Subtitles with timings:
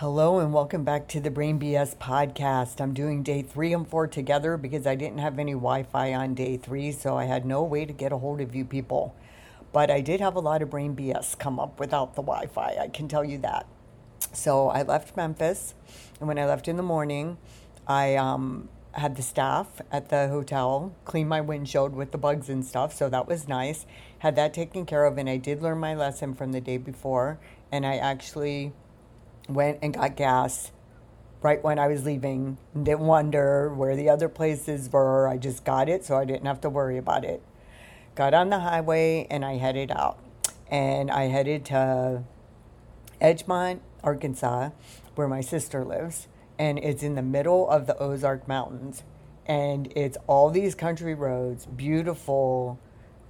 [0.00, 2.80] Hello and welcome back to the Brain BS podcast.
[2.80, 6.32] I'm doing day three and four together because I didn't have any Wi Fi on
[6.32, 9.14] day three, so I had no way to get a hold of you people.
[9.74, 12.78] But I did have a lot of Brain BS come up without the Wi Fi,
[12.80, 13.66] I can tell you that.
[14.32, 15.74] So I left Memphis,
[16.18, 17.36] and when I left in the morning,
[17.86, 22.64] I um, had the staff at the hotel clean my windshield with the bugs and
[22.64, 23.84] stuff, so that was nice.
[24.20, 27.38] Had that taken care of, and I did learn my lesson from the day before,
[27.70, 28.72] and I actually
[29.54, 30.72] went and got gas
[31.42, 32.58] right when I was leaving.
[32.74, 35.28] Didn't wonder where the other places were.
[35.28, 37.42] I just got it so I didn't have to worry about it.
[38.14, 40.18] Got on the highway and I headed out.
[40.70, 42.24] And I headed to
[43.20, 44.70] Edgemont, Arkansas,
[45.14, 46.28] where my sister lives.
[46.58, 49.02] And it's in the middle of the Ozark Mountains.
[49.46, 52.78] And it's all these country roads, beautiful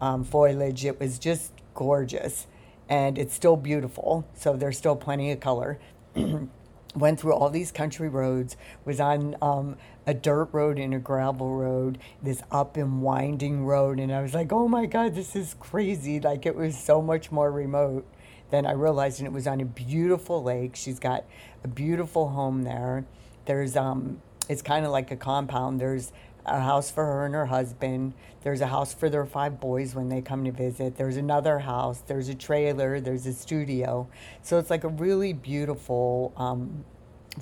[0.00, 0.84] um, foliage.
[0.84, 2.46] It was just gorgeous.
[2.88, 4.26] And it's still beautiful.
[4.34, 5.78] So there's still plenty of color.
[6.94, 11.54] went through all these country roads, was on um, a dirt road and a gravel
[11.56, 14.00] road, this up and winding road.
[14.00, 16.20] And I was like, oh my God, this is crazy.
[16.20, 18.06] Like it was so much more remote
[18.50, 19.20] than I realized.
[19.20, 20.76] And it was on a beautiful lake.
[20.76, 21.24] She's got
[21.64, 23.04] a beautiful home there.
[23.44, 25.80] There's, um, it's kind of like a compound.
[25.80, 26.12] There's
[26.50, 28.14] a house for her and her husband.
[28.42, 30.96] There's a house for their five boys when they come to visit.
[30.96, 32.00] There's another house.
[32.00, 33.00] There's a trailer.
[33.00, 34.08] There's a studio.
[34.42, 36.84] So it's like a really beautiful um,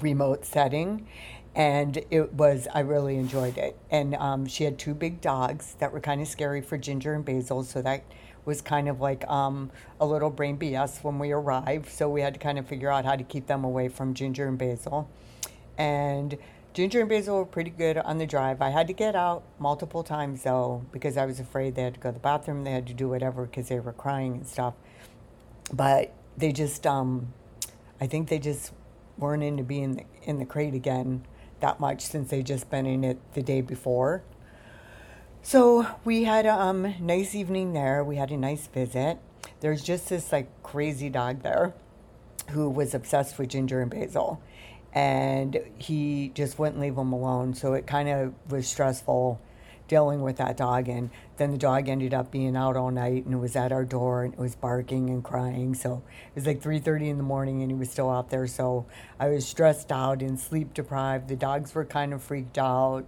[0.00, 1.06] remote setting.
[1.54, 3.78] And it was, I really enjoyed it.
[3.90, 7.24] And um, she had two big dogs that were kind of scary for Ginger and
[7.24, 7.62] Basil.
[7.64, 8.04] So that
[8.44, 11.88] was kind of like um, a little brain BS when we arrived.
[11.88, 14.46] So we had to kind of figure out how to keep them away from Ginger
[14.46, 15.10] and Basil.
[15.78, 16.38] And
[16.76, 18.60] Ginger and Basil were pretty good on the drive.
[18.60, 22.00] I had to get out multiple times though because I was afraid they had to
[22.00, 22.64] go to the bathroom.
[22.64, 24.74] They had to do whatever because they were crying and stuff.
[25.72, 27.32] But they just, um,
[27.98, 28.74] I think they just
[29.16, 31.24] weren't into being in the, in the crate again
[31.60, 34.22] that much since they just been in it the day before.
[35.40, 38.04] So we had a um, nice evening there.
[38.04, 39.16] We had a nice visit.
[39.60, 41.72] There's just this like crazy dog there
[42.50, 44.42] who was obsessed with Ginger and Basil
[44.96, 47.52] and he just wouldn't leave him alone.
[47.52, 49.38] So it kind of was stressful
[49.88, 50.88] dealing with that dog.
[50.88, 53.84] And then the dog ended up being out all night and it was at our
[53.84, 55.74] door and it was barking and crying.
[55.74, 58.46] So it was like 3:30 in the morning and he was still out there.
[58.46, 58.86] So
[59.20, 61.28] I was stressed out and sleep deprived.
[61.28, 63.04] The dogs were kind of freaked out.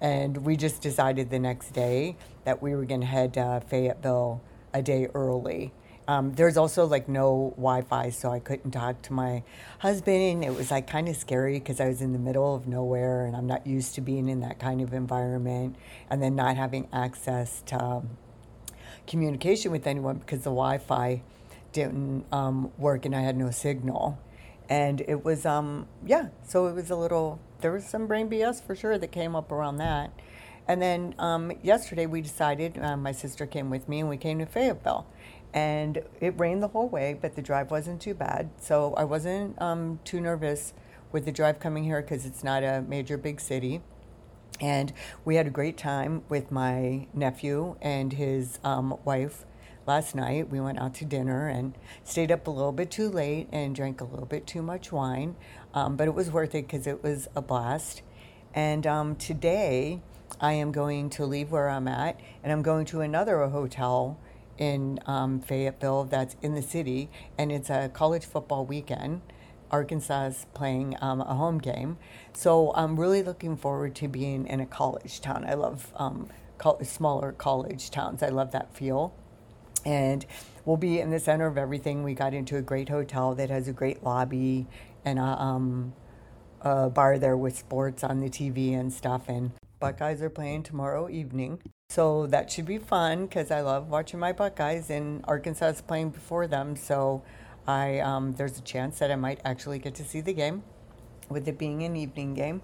[0.00, 4.40] And we just decided the next day that we were going to head to Fayetteville
[4.72, 5.72] a day early
[6.08, 9.42] um, there's also like no Wi-Fi, so I couldn't talk to my
[9.78, 10.44] husband.
[10.44, 13.36] It was like kind of scary because I was in the middle of nowhere, and
[13.36, 15.76] I'm not used to being in that kind of environment,
[16.10, 18.10] and then not having access to um,
[19.06, 21.22] communication with anyone because the Wi-Fi
[21.72, 24.18] didn't um, work and I had no signal.
[24.68, 28.64] And it was, um, yeah, so it was a little, there was some brain BS
[28.64, 30.12] for sure that came up around that.
[30.68, 34.38] And then um, yesterday we decided, uh, my sister came with me and we came
[34.38, 35.06] to Fayetteville
[35.54, 38.50] and it rained the whole way, but the drive wasn't too bad.
[38.60, 40.72] So I wasn't um, too nervous
[41.10, 43.82] with the drive coming here because it's not a major big city.
[44.60, 44.92] And
[45.24, 49.44] we had a great time with my nephew and his um, wife
[49.86, 50.50] last night.
[50.50, 54.00] We went out to dinner and stayed up a little bit too late and drank
[54.00, 55.36] a little bit too much wine.
[55.74, 58.02] Um, but it was worth it because it was a blast.
[58.54, 60.00] And um, today
[60.40, 64.18] I am going to leave where I'm at and I'm going to another hotel
[64.58, 69.22] in um, Fayetteville that's in the city, and it's a college football weekend.
[69.70, 71.96] Arkansas is playing um, a home game.
[72.34, 75.44] So I'm really looking forward to being in a college town.
[75.48, 76.28] I love um,
[76.82, 79.14] smaller college towns, I love that feel.
[79.84, 80.24] And
[80.64, 82.04] we'll be in the center of everything.
[82.04, 84.66] We got into a great hotel that has a great lobby
[85.04, 85.94] and a, um,
[86.60, 89.28] a bar there with sports on the TV and stuff.
[89.28, 89.50] And
[89.82, 91.58] Buckeyes are playing tomorrow evening.
[91.90, 96.10] So that should be fun because I love watching my Buckeyes, and Arkansas is playing
[96.10, 96.76] before them.
[96.76, 97.24] So
[97.66, 100.62] I um, there's a chance that I might actually get to see the game,
[101.28, 102.62] with it being an evening game,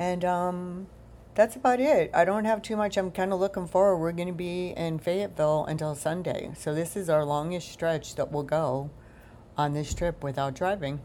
[0.00, 0.88] and um,
[1.36, 2.10] that's about it.
[2.12, 2.96] I don't have too much.
[2.96, 3.98] I'm kind of looking forward.
[3.98, 8.32] We're going to be in Fayetteville until Sunday, so this is our longest stretch that
[8.32, 8.90] we'll go
[9.56, 11.00] on this trip without driving,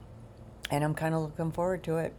[0.72, 2.16] and I'm kind of looking forward to it.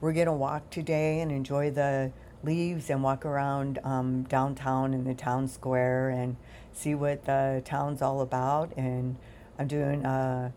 [0.00, 2.10] We're going to walk today and enjoy the
[2.44, 6.36] leaves and walk around um, downtown in the town square and
[6.72, 8.72] see what the town's all about.
[8.76, 9.16] And
[9.58, 10.52] I'm doing a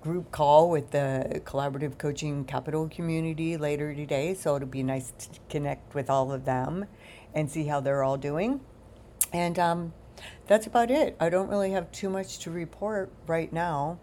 [0.00, 5.28] group call with the collaborative coaching capital community later today, so it'll be nice to
[5.48, 6.86] connect with all of them
[7.34, 8.60] and see how they're all doing.
[9.32, 9.92] And um,
[10.46, 11.16] that's about it.
[11.20, 13.98] I don't really have too much to report right now.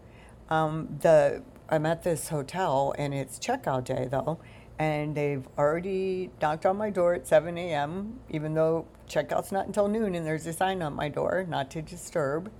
[0.50, 4.38] Um, the I'm at this hotel and it's checkout day though,
[4.78, 8.20] and they've already knocked on my door at 7 a.m.
[8.30, 11.82] Even though checkout's not until noon, and there's a sign on my door, not to
[11.82, 12.50] disturb.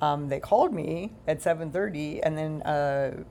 [0.00, 3.24] Um, they called me at 7:30, and then uh,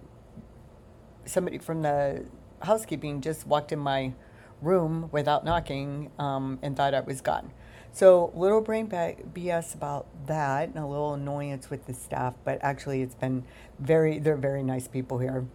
[1.25, 2.25] somebody from the
[2.61, 4.13] housekeeping just walked in my
[4.61, 7.51] room without knocking um, and thought I was gone.
[7.91, 12.33] So little brain BS about that, and a little annoyance with the staff.
[12.43, 13.43] But actually, it's been
[13.79, 14.19] very.
[14.19, 15.45] They're very nice people here.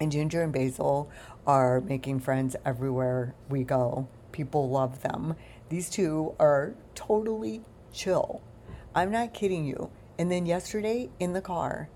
[0.00, 1.10] And Ginger and Basil
[1.46, 4.08] are making friends everywhere we go.
[4.32, 5.34] People love them.
[5.68, 7.62] These two are totally
[7.92, 8.42] chill.
[8.94, 9.90] I'm not kidding you.
[10.18, 11.88] And then yesterday in the car,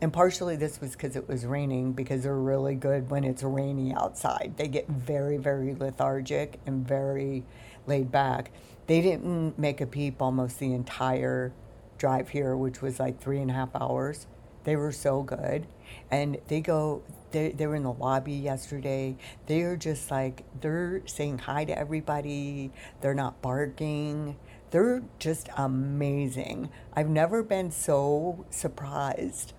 [0.00, 3.94] and partially this was because it was raining, because they're really good when it's rainy
[3.94, 4.54] outside.
[4.56, 7.44] They get very, very lethargic and very
[7.86, 8.50] laid back.
[8.86, 11.52] They didn't make a peep almost the entire
[11.98, 14.26] drive here, which was like three and a half hours.
[14.64, 15.66] They were so good.
[16.10, 17.02] And they go,
[17.36, 19.14] they, they were in the lobby yesterday.
[19.44, 22.72] They are just like, they're saying hi to everybody.
[23.02, 24.36] They're not barking.
[24.70, 26.70] They're just amazing.
[26.94, 29.52] I've never been so surprised.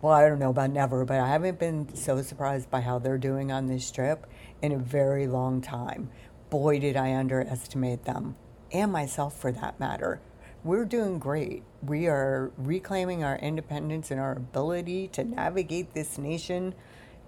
[0.00, 3.18] Well, I don't know about never, but I haven't been so surprised by how they're
[3.18, 4.26] doing on this trip
[4.62, 6.08] in a very long time.
[6.48, 8.36] Boy, did I underestimate them,
[8.72, 10.20] and myself for that matter
[10.68, 11.62] we're doing great.
[11.80, 16.74] We are reclaiming our independence and our ability to navigate this nation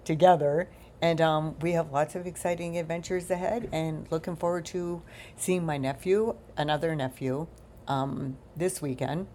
[0.05, 0.69] together.
[1.01, 5.01] And um, we have lots of exciting adventures ahead, and looking forward to
[5.35, 7.47] seeing my nephew, another nephew,
[7.87, 9.25] um, this weekend.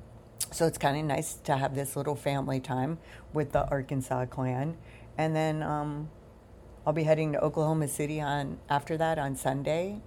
[0.52, 2.98] So it's kind of nice to have this little family time
[3.32, 4.76] with the Arkansas clan.
[5.18, 6.10] And then um,
[6.86, 10.00] I'll be heading to Oklahoma City on after that on Sunday,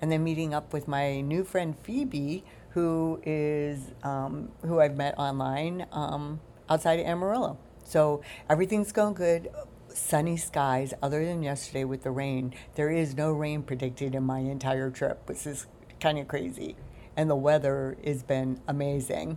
[0.00, 5.18] and then meeting up with my new friend Phoebe, who is um, who I've met
[5.18, 7.58] online um, outside of Amarillo.
[7.84, 9.48] So everything's going good.
[9.92, 12.54] Sunny skies, other than yesterday with the rain.
[12.76, 15.66] There is no rain predicted in my entire trip, which is
[15.98, 16.76] kind of crazy.
[17.16, 19.36] And the weather has been amazing.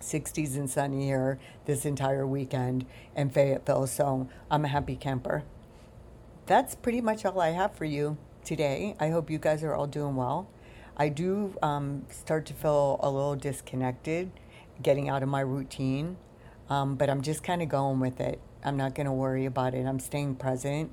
[0.00, 3.86] 60s and sunny here this entire weekend in Fayetteville.
[3.86, 5.44] So I'm a happy camper.
[6.46, 8.96] That's pretty much all I have for you today.
[8.98, 10.48] I hope you guys are all doing well.
[10.96, 14.30] I do um, start to feel a little disconnected
[14.82, 16.16] getting out of my routine,
[16.68, 18.40] um, but I'm just kind of going with it.
[18.64, 19.86] I'm not going to worry about it.
[19.86, 20.92] I'm staying present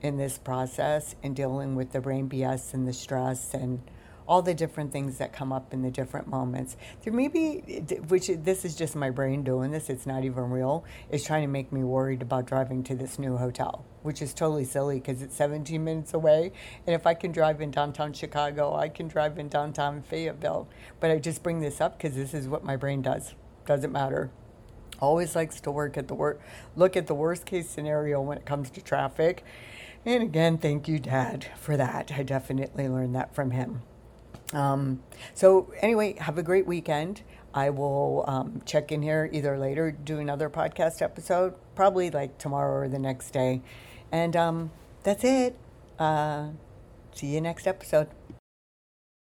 [0.00, 3.80] in this process and dealing with the brain BS and the stress and
[4.28, 6.76] all the different things that come up in the different moments.
[7.02, 7.60] There may be,
[8.08, 11.48] which this is just my brain doing this, it's not even real, is trying to
[11.48, 15.34] make me worried about driving to this new hotel, which is totally silly because it's
[15.34, 16.52] 17 minutes away.
[16.86, 20.68] And if I can drive in downtown Chicago, I can drive in downtown Fayetteville.
[21.00, 23.34] But I just bring this up because this is what my brain does.
[23.64, 24.30] Doesn't matter
[25.00, 26.40] always likes to work at the work
[26.74, 29.44] look at the worst case scenario when it comes to traffic
[30.04, 33.80] and again thank you dad for that i definitely learned that from him
[34.52, 35.02] um,
[35.34, 37.22] so anyway, have a great weekend.
[37.54, 42.82] I will um, check in here either later, do another podcast episode, probably like tomorrow
[42.82, 43.62] or the next day.
[44.12, 44.70] And um,
[45.02, 45.56] that's it.
[45.98, 46.50] Uh,
[47.12, 48.08] see you next episode.